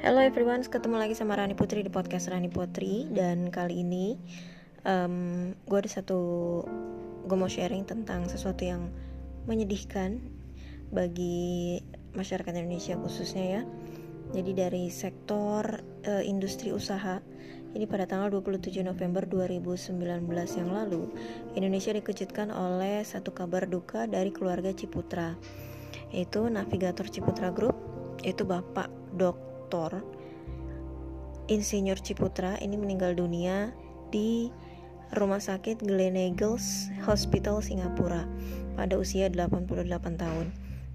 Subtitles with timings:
[0.00, 3.04] Hello everyone, ketemu lagi sama Rani Putri di podcast Rani Putri.
[3.12, 4.16] Dan kali ini
[4.88, 6.20] um, gue ada satu
[7.28, 8.88] Gue mau sharing tentang sesuatu yang
[9.44, 10.24] menyedihkan
[10.88, 11.76] Bagi
[12.16, 13.62] masyarakat Indonesia khususnya ya.
[14.32, 17.20] Jadi dari sektor uh, industri usaha.
[17.76, 20.00] Ini pada tanggal 27 November 2019
[20.32, 21.12] yang lalu
[21.52, 25.36] Indonesia dikejutkan oleh satu kabar duka dari keluarga Ciputra.
[26.08, 27.76] Yaitu Navigator Ciputra Group
[28.24, 30.02] Yaitu Bapak Dok Dr.
[31.46, 33.70] Insinyur Ciputra ini meninggal dunia
[34.10, 34.50] di
[35.14, 38.26] Rumah Sakit Gleneagles Hospital Singapura
[38.74, 39.74] pada usia 88
[40.18, 40.46] tahun.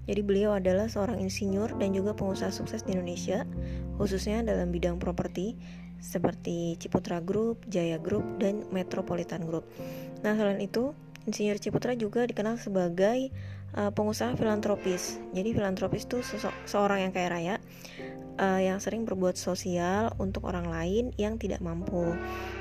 [0.06, 3.42] Jadi beliau adalah seorang insinyur dan juga pengusaha sukses di Indonesia,
[3.98, 5.58] khususnya dalam bidang properti
[5.98, 9.66] seperti Ciputra Group, Jaya Group, dan Metropolitan Group.
[10.22, 10.94] Nah, selain itu,
[11.26, 13.34] Insinyur Ciputra juga dikenal sebagai
[13.74, 15.18] uh, pengusaha filantropis.
[15.34, 16.22] Jadi filantropis itu
[16.64, 17.54] seorang yang kaya raya
[18.38, 22.14] uh, yang sering berbuat sosial untuk orang lain yang tidak mampu.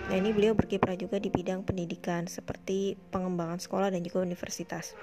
[0.08, 4.96] Nah, ini beliau berkiprah juga di bidang pendidikan seperti pengembangan sekolah dan juga universitas.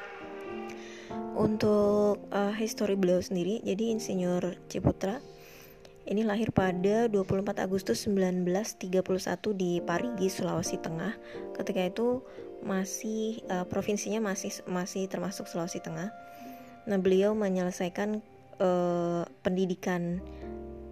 [1.36, 5.20] Untuk uh, histori beliau sendiri, jadi Insinyur Ciputra
[6.02, 8.90] ini lahir pada 24 Agustus 1931
[9.54, 11.14] di Parigi, Sulawesi Tengah.
[11.54, 12.26] Ketika itu
[12.62, 16.10] masih uh, provinsinya masih masih termasuk Sulawesi Tengah.
[16.90, 18.18] Nah, beliau menyelesaikan
[18.58, 20.18] uh, pendidikan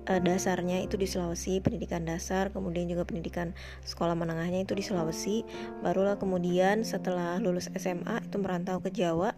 [0.08, 3.52] uh, dasarnya itu di Sulawesi pendidikan dasar kemudian juga pendidikan
[3.84, 5.44] sekolah menengahnya itu di Sulawesi.
[5.84, 9.36] Barulah kemudian setelah lulus SMA itu merantau ke Jawa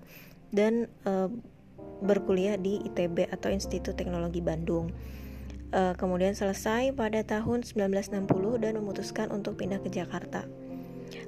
[0.52, 1.32] dan uh,
[2.02, 4.92] berkuliah di ITB atau Institut Teknologi Bandung.
[5.72, 8.28] Uh, kemudian selesai pada tahun 1960
[8.60, 10.44] dan memutuskan untuk pindah ke Jakarta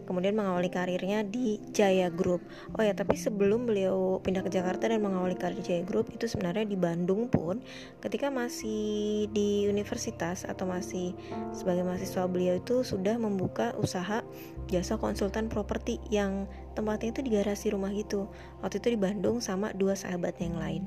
[0.04, 2.44] kemudian mengawali karirnya di Jaya Group.
[2.76, 6.68] Oh ya, tapi sebelum beliau pindah ke Jakarta dan mengawali karir Jaya Group itu sebenarnya
[6.68, 7.60] di Bandung pun
[8.04, 11.16] ketika masih di universitas atau masih
[11.56, 14.22] sebagai mahasiswa beliau itu sudah membuka usaha
[14.68, 18.28] jasa konsultan properti yang tempatnya itu di garasi rumah gitu.
[18.60, 20.82] Waktu itu di Bandung sama dua sahabat yang lain.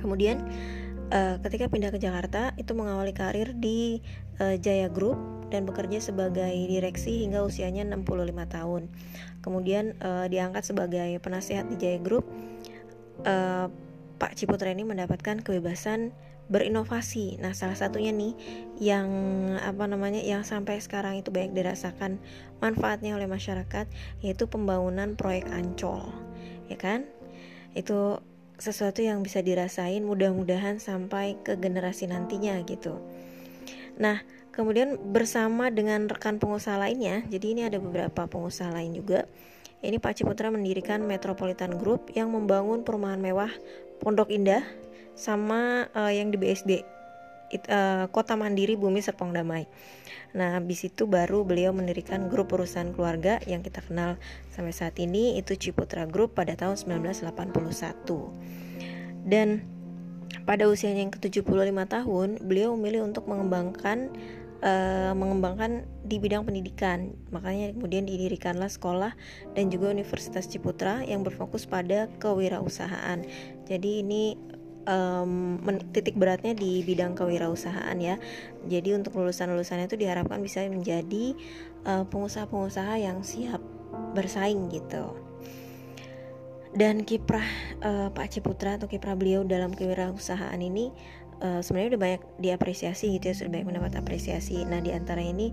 [0.00, 0.40] Kemudian
[1.12, 4.00] uh, ketika pindah ke Jakarta itu mengawali karir di
[4.40, 8.82] uh, Jaya Group dan bekerja sebagai direksi hingga usianya 65 tahun.
[9.42, 12.24] Kemudian uh, diangkat sebagai penasihat di Jaya Group.
[13.26, 13.68] Uh,
[14.20, 16.12] Pak Ciputra ini mendapatkan kebebasan
[16.50, 17.38] berinovasi.
[17.38, 18.34] Nah, salah satunya nih
[18.82, 19.08] yang
[19.62, 22.18] apa namanya yang sampai sekarang itu banyak dirasakan
[22.58, 23.86] manfaatnya oleh masyarakat
[24.20, 26.10] yaitu pembangunan proyek Ancol.
[26.66, 27.06] Ya kan?
[27.72, 28.20] Itu
[28.60, 33.00] sesuatu yang bisa dirasain mudah-mudahan sampai ke generasi nantinya gitu.
[33.96, 39.26] Nah, kemudian bersama dengan rekan pengusaha lainnya, jadi ini ada beberapa pengusaha lain juga.
[39.80, 43.48] Ini Pak Ciputra mendirikan Metropolitan Group yang membangun perumahan mewah
[44.04, 44.60] Pondok Indah
[45.16, 46.84] sama uh, yang di BSD
[47.50, 49.66] It, uh, Kota Mandiri Bumi Serpong Damai.
[50.38, 54.22] Nah, habis itu baru beliau mendirikan grup perusahaan keluarga yang kita kenal
[54.54, 57.26] sampai saat ini itu Ciputra Group pada tahun 1981.
[59.26, 59.66] Dan
[60.46, 64.14] pada usianya yang ke-75 tahun, beliau memilih untuk mengembangkan
[64.60, 67.12] uh, mengembangkan di bidang pendidikan.
[67.32, 69.12] Makanya kemudian didirikanlah sekolah
[69.56, 73.24] dan juga Universitas Ciputra yang berfokus pada kewirausahaan.
[73.68, 74.36] Jadi ini
[74.88, 75.60] um,
[75.92, 78.16] titik beratnya di bidang kewirausahaan ya.
[78.68, 81.36] Jadi untuk lulusan-lulusannya itu diharapkan bisa menjadi
[81.80, 83.64] pengusaha pengusaha-pengusaha yang siap
[84.12, 85.16] bersaing gitu.
[86.70, 87.46] Dan kiprah
[87.82, 90.94] uh, Pak Ciputra atau kiprah beliau dalam kewirausahaan ini
[91.40, 94.62] uh, sebenarnya udah banyak diapresiasi gitu ya sudah banyak mendapat apresiasi.
[94.64, 95.52] Nah di antara ini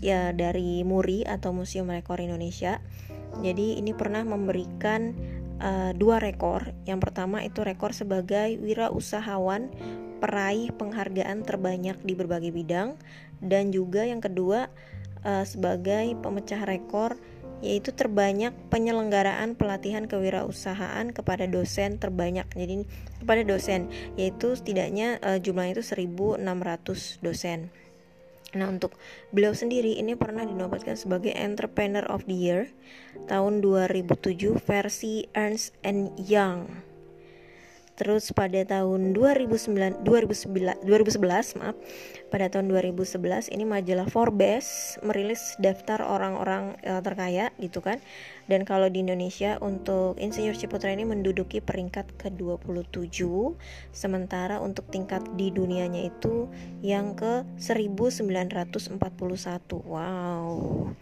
[0.00, 2.80] ya dari MURI atau Museum Rekor Indonesia.
[3.44, 5.12] Jadi ini pernah memberikan
[5.60, 6.72] uh, dua rekor.
[6.88, 9.72] Yang pertama itu rekor sebagai wirausahawan
[10.16, 12.96] peraih penghargaan terbanyak di berbagai bidang.
[13.36, 14.72] Dan juga yang kedua
[15.24, 17.20] uh, sebagai pemecah rekor
[17.64, 22.44] yaitu terbanyak penyelenggaraan pelatihan kewirausahaan kepada dosen terbanyak.
[22.52, 22.84] Jadi
[23.22, 23.88] kepada dosen
[24.20, 27.72] yaitu setidaknya uh, jumlahnya itu 1600 dosen.
[28.56, 28.96] Nah, untuk
[29.34, 32.72] beliau sendiri ini pernah dinobatkan sebagai Entrepreneur of the Year
[33.28, 36.95] tahun 2007 versi Ernst and Young.
[37.96, 41.76] Terus pada tahun 2009, 2011, 2011 maaf,
[42.28, 47.96] pada tahun 2011 ini majalah Forbes merilis daftar orang-orang uh, terkaya gitu kan.
[48.52, 53.24] Dan kalau di Indonesia untuk Insinyur Ciputra ini menduduki peringkat ke-27,
[53.96, 56.52] sementara untuk tingkat di dunianya itu
[56.84, 59.00] yang ke 1941.
[59.88, 60.92] Wow.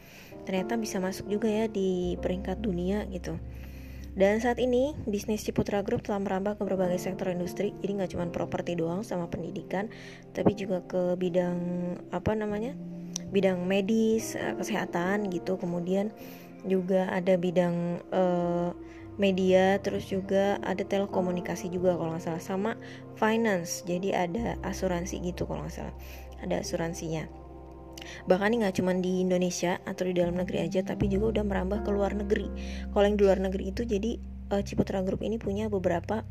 [0.46, 3.34] Ternyata bisa masuk juga ya di peringkat dunia gitu.
[4.14, 8.30] Dan saat ini bisnis Ciputra Group telah merambah ke berbagai sektor industri, jadi nggak cuma
[8.30, 9.90] properti doang sama pendidikan,
[10.30, 11.58] tapi juga ke bidang
[12.14, 12.78] apa namanya,
[13.34, 15.58] bidang medis, eh, kesehatan gitu.
[15.58, 16.14] Kemudian
[16.64, 18.70] juga ada bidang uh,
[19.18, 22.72] media, terus juga ada telekomunikasi juga kalau nggak salah, sama
[23.18, 23.82] finance.
[23.82, 25.94] Jadi ada asuransi gitu kalau nggak salah,
[26.38, 27.43] ada asuransinya
[28.26, 31.90] bahkan nggak cuma di Indonesia atau di dalam negeri aja tapi juga udah merambah ke
[31.90, 32.46] luar negeri.
[32.90, 34.18] Kalau yang di luar negeri itu jadi
[34.54, 36.26] uh, Ciputra Group ini punya beberapa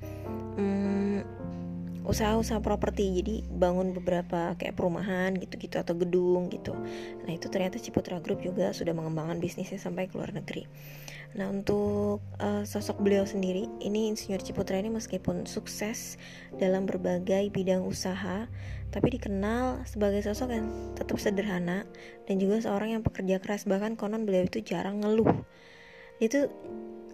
[2.04, 3.20] usaha-usaha properti.
[3.24, 6.76] Jadi bangun beberapa kayak perumahan gitu-gitu atau gedung gitu.
[7.24, 10.68] Nah itu ternyata Ciputra Group juga sudah mengembangkan bisnisnya sampai ke luar negeri.
[11.34, 16.22] Nah untuk uh, sosok beliau sendiri ini Insinyur Ciputra ini meskipun sukses
[16.62, 18.46] dalam berbagai bidang usaha
[18.94, 21.90] tapi dikenal sebagai sosok yang tetap sederhana
[22.30, 23.66] dan juga seorang yang pekerja keras.
[23.66, 25.34] Bahkan konon beliau itu jarang ngeluh.
[26.22, 26.54] Itu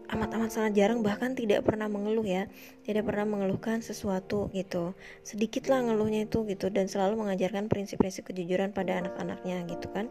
[0.10, 2.50] amat-amat sangat jarang bahkan tidak pernah mengeluh ya.
[2.84, 4.98] Tidak pernah mengeluhkan sesuatu gitu.
[5.22, 10.10] Sedikit lah ngeluhnya itu gitu dan selalu mengajarkan prinsip-prinsip kejujuran pada anak-anaknya gitu kan.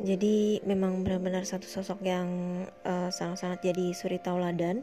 [0.00, 2.28] Jadi memang benar-benar satu sosok yang
[2.88, 4.80] uh, sangat-sangat jadi suri tauladan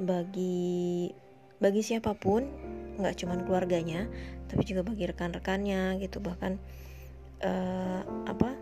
[0.00, 1.12] bagi
[1.60, 2.48] bagi siapa pun
[2.96, 4.08] nggak cuma keluarganya
[4.48, 6.24] tapi juga bagi rekan-rekannya gitu.
[6.24, 6.52] Bahkan
[7.44, 8.56] uh, apa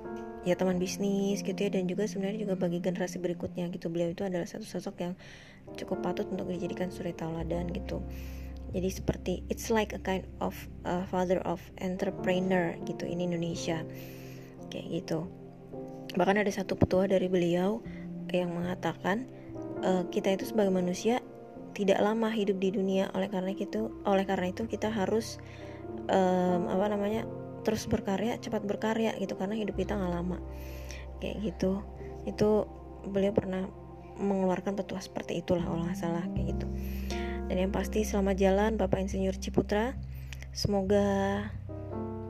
[0.45, 3.89] ya teman bisnis gitu ya dan juga sebenarnya juga bagi generasi berikutnya gitu.
[3.89, 5.13] Beliau itu adalah satu sosok yang
[5.81, 8.05] cukup patut untuk dijadikan suri tauladan gitu.
[8.77, 10.53] Jadi seperti it's like a kind of
[10.85, 13.81] a father of entrepreneur gitu in Indonesia.
[14.69, 15.19] Kayak gitu.
[16.15, 17.81] Bahkan ada satu petua dari beliau
[18.35, 19.31] yang mengatakan
[19.79, 21.23] e, kita itu sebagai manusia
[21.73, 23.15] tidak lama hidup di dunia.
[23.15, 25.39] Oleh karena itu oleh karena itu kita harus
[26.11, 27.23] um, apa namanya
[27.65, 30.39] terus berkarya cepat berkarya gitu karena hidup kita nggak lama.
[31.19, 31.81] Kayak gitu.
[32.29, 32.69] Itu
[33.09, 33.67] beliau pernah
[34.15, 36.67] mengeluarkan petua seperti itulah kalau nggak salah kayak gitu.
[37.51, 39.93] Dan yang pasti selamat jalan Bapak Insinyur Ciputra.
[40.55, 41.43] Semoga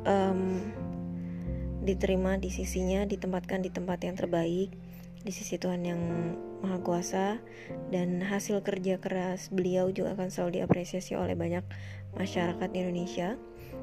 [0.09, 0.73] um,
[1.85, 4.73] diterima di sisinya ditempatkan di tempat yang terbaik
[5.25, 6.01] di sisi Tuhan yang
[6.65, 7.39] Maha Kuasa.
[7.93, 11.63] Dan hasil kerja keras beliau juga akan selalu diapresiasi oleh banyak
[12.17, 13.37] masyarakat Indonesia.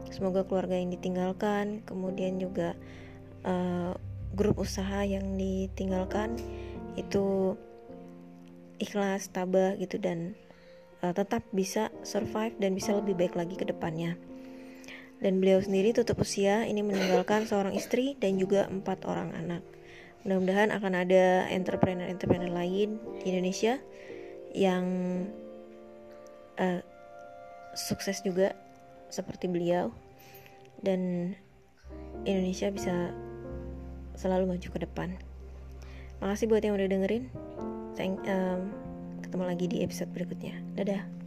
[0.09, 2.73] Semoga keluarga yang ditinggalkan, kemudian juga
[3.45, 3.93] uh,
[4.33, 6.39] grup usaha yang ditinggalkan
[6.97, 7.55] itu
[8.81, 10.33] ikhlas, tabah gitu dan
[11.05, 14.17] uh, tetap bisa survive dan bisa lebih baik lagi ke depannya.
[15.21, 19.61] Dan beliau sendiri tutup usia ini meninggalkan seorang istri dan juga empat orang anak.
[20.25, 23.77] Mudah-mudahan akan ada entrepreneur-entrepreneur lain di Indonesia
[24.57, 24.85] yang
[26.57, 26.81] uh,
[27.77, 28.57] sukses juga
[29.11, 29.91] seperti beliau
[30.81, 31.33] dan
[32.25, 33.13] Indonesia bisa
[34.17, 35.09] selalu maju ke depan.
[36.21, 37.29] Makasih buat yang udah dengerin.
[37.97, 38.71] Thank, um,
[39.25, 40.57] ketemu lagi di episode berikutnya.
[40.77, 41.20] Dadah.